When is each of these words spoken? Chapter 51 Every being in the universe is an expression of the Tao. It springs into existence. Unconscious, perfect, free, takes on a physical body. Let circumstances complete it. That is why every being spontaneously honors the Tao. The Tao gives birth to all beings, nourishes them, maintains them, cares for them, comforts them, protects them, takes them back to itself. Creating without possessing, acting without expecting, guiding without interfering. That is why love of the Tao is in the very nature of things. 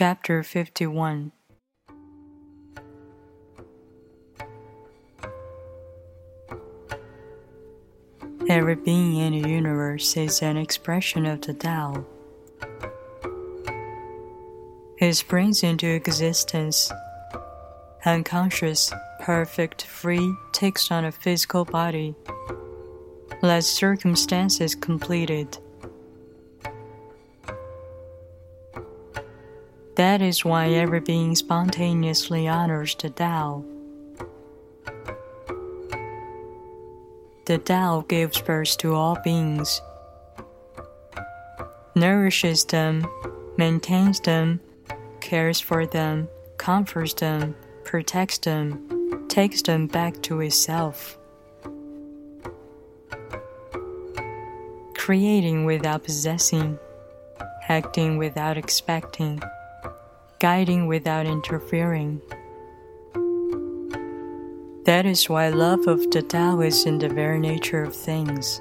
Chapter 0.00 0.44
51 0.44 1.32
Every 8.48 8.76
being 8.76 9.16
in 9.16 9.42
the 9.42 9.48
universe 9.48 10.16
is 10.16 10.40
an 10.40 10.56
expression 10.56 11.26
of 11.26 11.40
the 11.40 11.52
Tao. 11.52 12.06
It 14.98 15.14
springs 15.14 15.64
into 15.64 15.88
existence. 15.88 16.92
Unconscious, 18.04 18.92
perfect, 19.18 19.82
free, 19.82 20.32
takes 20.52 20.92
on 20.92 21.06
a 21.06 21.10
physical 21.10 21.64
body. 21.64 22.14
Let 23.42 23.64
circumstances 23.64 24.76
complete 24.76 25.30
it. 25.30 25.58
That 29.98 30.22
is 30.22 30.44
why 30.44 30.68
every 30.68 31.00
being 31.00 31.34
spontaneously 31.34 32.46
honors 32.46 32.94
the 32.94 33.10
Tao. 33.10 33.64
The 37.46 37.58
Tao 37.58 38.04
gives 38.06 38.40
birth 38.40 38.78
to 38.78 38.94
all 38.94 39.18
beings, 39.24 39.82
nourishes 41.96 42.64
them, 42.66 43.08
maintains 43.56 44.20
them, 44.20 44.60
cares 45.20 45.58
for 45.58 45.84
them, 45.84 46.28
comforts 46.58 47.14
them, 47.14 47.56
protects 47.82 48.38
them, 48.38 49.26
takes 49.26 49.62
them 49.62 49.88
back 49.88 50.22
to 50.22 50.40
itself. 50.42 51.18
Creating 54.94 55.64
without 55.64 56.04
possessing, 56.04 56.78
acting 57.68 58.16
without 58.16 58.56
expecting, 58.56 59.42
guiding 60.40 60.86
without 60.86 61.26
interfering. 61.26 62.20
That 64.84 65.04
is 65.04 65.28
why 65.28 65.48
love 65.48 65.86
of 65.86 66.10
the 66.10 66.22
Tao 66.22 66.60
is 66.60 66.86
in 66.86 66.98
the 66.98 67.08
very 67.08 67.40
nature 67.40 67.82
of 67.82 67.94
things. 67.94 68.60